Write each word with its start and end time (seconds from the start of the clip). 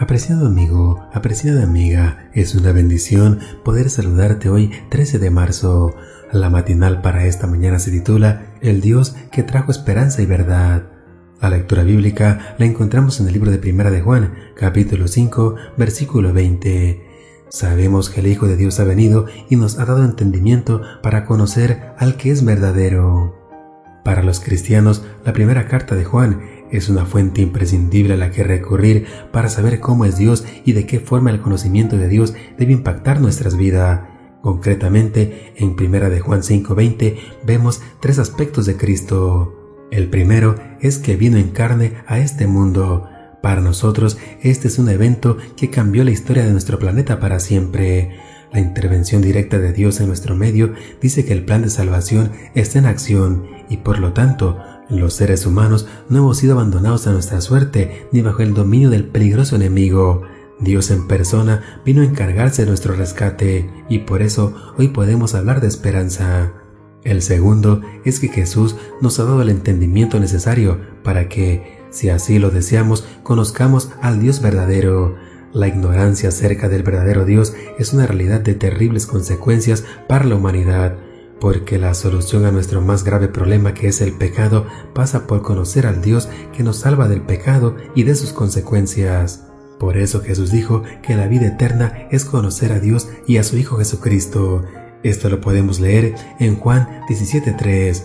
Apreciado 0.00 0.46
amigo, 0.46 1.06
apreciada 1.12 1.62
amiga, 1.62 2.30
es 2.32 2.54
una 2.54 2.72
bendición 2.72 3.38
poder 3.62 3.90
saludarte 3.90 4.48
hoy 4.48 4.70
13 4.88 5.18
de 5.18 5.28
marzo. 5.28 5.94
La 6.32 6.48
matinal 6.48 7.02
para 7.02 7.26
esta 7.26 7.46
mañana 7.46 7.78
se 7.78 7.90
titula 7.90 8.54
El 8.62 8.80
Dios 8.80 9.14
que 9.30 9.42
trajo 9.42 9.70
esperanza 9.70 10.22
y 10.22 10.26
verdad. 10.26 10.84
La 11.42 11.50
lectura 11.50 11.82
bíblica 11.82 12.56
la 12.56 12.64
encontramos 12.64 13.20
en 13.20 13.26
el 13.26 13.34
libro 13.34 13.50
de 13.50 13.58
Primera 13.58 13.90
de 13.90 14.00
Juan, 14.00 14.32
capítulo 14.56 15.06
5, 15.06 15.56
versículo 15.76 16.32
20. 16.32 17.06
Sabemos 17.50 18.08
que 18.08 18.20
el 18.20 18.28
Hijo 18.28 18.48
de 18.48 18.56
Dios 18.56 18.80
ha 18.80 18.84
venido 18.84 19.26
y 19.50 19.56
nos 19.56 19.78
ha 19.78 19.84
dado 19.84 20.02
entendimiento 20.02 20.80
para 21.02 21.26
conocer 21.26 21.92
al 21.98 22.16
que 22.16 22.30
es 22.30 22.42
verdadero. 22.42 23.36
Para 24.02 24.22
los 24.22 24.40
cristianos, 24.40 25.04
la 25.26 25.34
primera 25.34 25.66
carta 25.68 25.94
de 25.94 26.06
Juan 26.06 26.40
es 26.70 26.88
una 26.88 27.04
fuente 27.04 27.42
imprescindible 27.42 28.14
a 28.14 28.16
la 28.16 28.30
que 28.30 28.44
recurrir 28.44 29.06
para 29.32 29.48
saber 29.48 29.80
cómo 29.80 30.04
es 30.04 30.16
Dios 30.16 30.44
y 30.64 30.72
de 30.72 30.86
qué 30.86 31.00
forma 31.00 31.30
el 31.30 31.40
conocimiento 31.40 31.96
de 31.96 32.08
Dios 32.08 32.34
debe 32.58 32.72
impactar 32.72 33.20
nuestras 33.20 33.56
vidas. 33.56 34.02
Concretamente, 34.42 35.52
en 35.56 35.76
1 35.78 36.10
de 36.10 36.20
Juan 36.20 36.42
5:20 36.42 37.16
vemos 37.44 37.82
tres 38.00 38.18
aspectos 38.18 38.66
de 38.66 38.76
Cristo. 38.76 39.54
El 39.90 40.08
primero 40.08 40.54
es 40.80 40.98
que 40.98 41.16
vino 41.16 41.36
en 41.36 41.50
carne 41.50 41.94
a 42.06 42.18
este 42.18 42.46
mundo. 42.46 43.06
Para 43.42 43.60
nosotros, 43.60 44.18
este 44.42 44.68
es 44.68 44.78
un 44.78 44.88
evento 44.88 45.36
que 45.56 45.70
cambió 45.70 46.04
la 46.04 46.10
historia 46.10 46.44
de 46.44 46.52
nuestro 46.52 46.78
planeta 46.78 47.20
para 47.20 47.40
siempre. 47.40 48.16
La 48.52 48.60
intervención 48.60 49.22
directa 49.22 49.58
de 49.58 49.72
Dios 49.72 50.00
en 50.00 50.08
nuestro 50.08 50.34
medio 50.34 50.74
dice 51.00 51.24
que 51.24 51.32
el 51.32 51.44
plan 51.44 51.62
de 51.62 51.70
salvación 51.70 52.32
está 52.54 52.78
en 52.78 52.86
acción 52.86 53.46
y 53.68 53.78
por 53.78 54.00
lo 54.00 54.12
tanto 54.12 54.58
los 54.90 55.14
seres 55.14 55.46
humanos 55.46 55.86
no 56.08 56.18
hemos 56.18 56.38
sido 56.38 56.54
abandonados 56.54 57.06
a 57.06 57.12
nuestra 57.12 57.40
suerte 57.40 58.08
ni 58.12 58.22
bajo 58.22 58.42
el 58.42 58.54
dominio 58.54 58.90
del 58.90 59.04
peligroso 59.04 59.56
enemigo. 59.56 60.22
Dios 60.58 60.90
en 60.90 61.06
persona 61.06 61.80
vino 61.84 62.02
a 62.02 62.04
encargarse 62.04 62.62
de 62.62 62.68
nuestro 62.68 62.94
rescate 62.94 63.70
y 63.88 64.00
por 64.00 64.20
eso 64.20 64.54
hoy 64.76 64.88
podemos 64.88 65.34
hablar 65.34 65.60
de 65.60 65.68
esperanza. 65.68 66.52
El 67.02 67.22
segundo 67.22 67.80
es 68.04 68.20
que 68.20 68.28
Jesús 68.28 68.76
nos 69.00 69.18
ha 69.20 69.24
dado 69.24 69.40
el 69.40 69.48
entendimiento 69.48 70.20
necesario 70.20 70.78
para 71.02 71.28
que, 71.28 71.78
si 71.90 72.10
así 72.10 72.38
lo 72.38 72.50
deseamos, 72.50 73.06
conozcamos 73.22 73.90
al 74.02 74.20
Dios 74.20 74.42
verdadero. 74.42 75.16
La 75.52 75.66
ignorancia 75.66 76.28
acerca 76.28 76.68
del 76.68 76.82
verdadero 76.82 77.24
Dios 77.24 77.54
es 77.78 77.92
una 77.92 78.06
realidad 78.06 78.40
de 78.40 78.54
terribles 78.54 79.06
consecuencias 79.06 79.84
para 80.08 80.24
la 80.24 80.36
humanidad 80.36 80.98
porque 81.40 81.78
la 81.78 81.94
solución 81.94 82.44
a 82.44 82.52
nuestro 82.52 82.82
más 82.82 83.02
grave 83.02 83.28
problema 83.28 83.74
que 83.74 83.88
es 83.88 84.00
el 84.00 84.12
pecado 84.12 84.66
pasa 84.94 85.26
por 85.26 85.42
conocer 85.42 85.86
al 85.86 86.02
Dios 86.02 86.28
que 86.52 86.62
nos 86.62 86.76
salva 86.76 87.08
del 87.08 87.22
pecado 87.22 87.76
y 87.94 88.02
de 88.04 88.14
sus 88.14 88.32
consecuencias. 88.32 89.46
Por 89.78 89.96
eso 89.96 90.20
Jesús 90.20 90.52
dijo 90.52 90.82
que 91.02 91.16
la 91.16 91.26
vida 91.26 91.46
eterna 91.46 92.06
es 92.10 92.26
conocer 92.26 92.72
a 92.72 92.80
Dios 92.80 93.08
y 93.26 93.38
a 93.38 93.42
su 93.42 93.56
Hijo 93.56 93.78
Jesucristo. 93.78 94.62
Esto 95.02 95.30
lo 95.30 95.40
podemos 95.40 95.80
leer 95.80 96.14
en 96.38 96.56
Juan 96.56 97.00
17.3. 97.08 98.04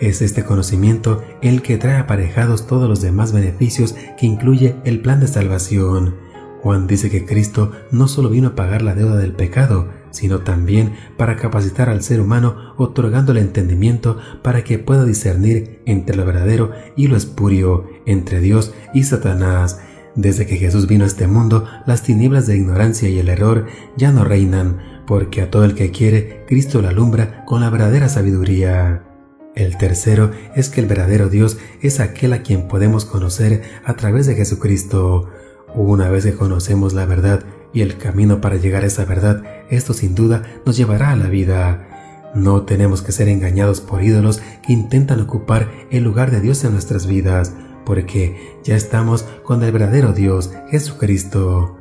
Es 0.00 0.20
este 0.20 0.44
conocimiento 0.44 1.22
el 1.40 1.62
que 1.62 1.78
trae 1.78 1.98
aparejados 1.98 2.66
todos 2.66 2.88
los 2.88 3.00
demás 3.00 3.32
beneficios 3.32 3.94
que 4.18 4.26
incluye 4.26 4.74
el 4.84 5.00
plan 5.00 5.20
de 5.20 5.28
salvación. 5.28 6.16
Juan 6.60 6.88
dice 6.88 7.08
que 7.08 7.24
Cristo 7.24 7.70
no 7.92 8.08
solo 8.08 8.28
vino 8.28 8.48
a 8.48 8.54
pagar 8.56 8.82
la 8.82 8.96
deuda 8.96 9.16
del 9.16 9.32
pecado, 9.32 9.88
sino 10.12 10.40
también 10.40 10.94
para 11.16 11.36
capacitar 11.36 11.88
al 11.88 12.02
ser 12.02 12.20
humano 12.20 12.74
otorgándole 12.76 13.40
entendimiento 13.40 14.18
para 14.42 14.62
que 14.62 14.78
pueda 14.78 15.04
discernir 15.04 15.82
entre 15.86 16.16
lo 16.16 16.24
verdadero 16.24 16.70
y 16.96 17.08
lo 17.08 17.16
espurio, 17.16 17.86
entre 18.06 18.40
Dios 18.40 18.72
y 18.94 19.02
Satanás. 19.02 19.80
Desde 20.14 20.46
que 20.46 20.56
Jesús 20.56 20.86
vino 20.86 21.04
a 21.04 21.06
este 21.06 21.26
mundo, 21.26 21.66
las 21.86 22.02
tinieblas 22.02 22.46
de 22.46 22.56
ignorancia 22.56 23.08
y 23.08 23.18
el 23.18 23.28
error 23.28 23.66
ya 23.96 24.12
no 24.12 24.24
reinan, 24.24 24.78
porque 25.06 25.42
a 25.42 25.50
todo 25.50 25.64
el 25.64 25.74
que 25.74 25.90
quiere, 25.90 26.44
Cristo 26.46 26.82
lo 26.82 26.88
alumbra 26.88 27.44
con 27.46 27.60
la 27.60 27.70
verdadera 27.70 28.08
sabiduría. 28.08 29.04
El 29.54 29.76
tercero 29.76 30.30
es 30.54 30.68
que 30.68 30.80
el 30.80 30.86
verdadero 30.86 31.28
Dios 31.28 31.58
es 31.80 32.00
aquel 32.00 32.32
a 32.32 32.42
quien 32.42 32.68
podemos 32.68 33.04
conocer 33.04 33.62
a 33.84 33.94
través 33.94 34.26
de 34.26 34.34
Jesucristo. 34.34 35.28
Una 35.74 36.10
vez 36.10 36.24
que 36.24 36.34
conocemos 36.34 36.92
la 36.92 37.06
verdad 37.06 37.44
y 37.72 37.80
el 37.82 37.98
camino 37.98 38.40
para 38.40 38.56
llegar 38.56 38.84
a 38.84 38.86
esa 38.86 39.04
verdad, 39.04 39.42
esto 39.70 39.92
sin 39.92 40.14
duda 40.14 40.42
nos 40.66 40.76
llevará 40.76 41.10
a 41.10 41.16
la 41.16 41.28
vida. 41.28 41.88
No 42.34 42.62
tenemos 42.62 43.02
que 43.02 43.12
ser 43.12 43.28
engañados 43.28 43.80
por 43.80 44.02
ídolos 44.02 44.40
que 44.62 44.72
intentan 44.72 45.20
ocupar 45.20 45.70
el 45.90 46.04
lugar 46.04 46.30
de 46.30 46.40
Dios 46.40 46.64
en 46.64 46.72
nuestras 46.72 47.06
vidas, 47.06 47.54
porque 47.84 48.58
ya 48.64 48.76
estamos 48.76 49.24
con 49.42 49.62
el 49.62 49.72
verdadero 49.72 50.12
Dios, 50.12 50.50
Jesucristo. 50.70 51.78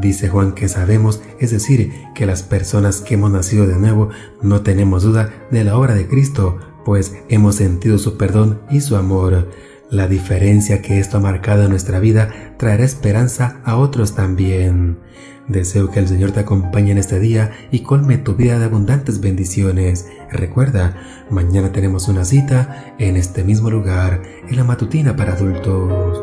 Dice 0.00 0.28
Juan 0.28 0.52
que 0.52 0.68
sabemos, 0.68 1.20
es 1.40 1.50
decir, 1.50 1.92
que 2.14 2.24
las 2.24 2.42
personas 2.42 3.00
que 3.00 3.14
hemos 3.14 3.32
nacido 3.32 3.66
de 3.66 3.76
nuevo 3.76 4.10
no 4.40 4.62
tenemos 4.62 5.02
duda 5.02 5.30
de 5.50 5.64
la 5.64 5.76
obra 5.76 5.94
de 5.94 6.06
Cristo, 6.06 6.58
pues 6.84 7.16
hemos 7.28 7.56
sentido 7.56 7.98
su 7.98 8.16
perdón 8.16 8.60
y 8.70 8.80
su 8.80 8.96
amor. 8.96 9.48
La 9.90 10.06
diferencia 10.06 10.82
que 10.82 11.00
esto 11.00 11.16
ha 11.16 11.20
marcado 11.20 11.64
en 11.64 11.70
nuestra 11.70 11.98
vida 11.98 12.32
traerá 12.58 12.84
esperanza 12.84 13.60
a 13.64 13.76
otros 13.76 14.14
también. 14.14 15.00
Deseo 15.48 15.90
que 15.90 15.98
el 15.98 16.06
Señor 16.06 16.30
te 16.30 16.38
acompañe 16.38 16.92
en 16.92 16.98
este 16.98 17.18
día 17.18 17.50
y 17.72 17.80
colme 17.80 18.16
tu 18.16 18.36
vida 18.36 18.60
de 18.60 18.66
abundantes 18.66 19.20
bendiciones. 19.20 20.06
Recuerda, 20.30 20.96
mañana 21.28 21.72
tenemos 21.72 22.06
una 22.06 22.24
cita 22.24 22.94
en 22.98 23.16
este 23.16 23.42
mismo 23.42 23.68
lugar, 23.68 24.22
en 24.48 24.56
la 24.56 24.62
matutina 24.62 25.16
para 25.16 25.32
adultos. 25.32 26.22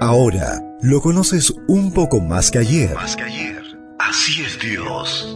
Ahora 0.00 0.62
lo 0.82 1.00
conoces 1.00 1.52
un 1.66 1.92
poco 1.92 2.20
más 2.20 2.52
que 2.52 2.58
ayer. 2.58 2.94
Más 2.94 3.16
que 3.16 3.24
ayer. 3.24 3.60
Así 3.98 4.42
es 4.42 4.56
Dios. 4.60 5.35